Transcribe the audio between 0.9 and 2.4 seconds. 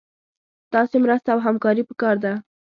مرسته او همکاري پکار ده